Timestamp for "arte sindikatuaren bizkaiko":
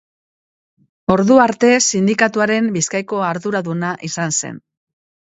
1.43-3.23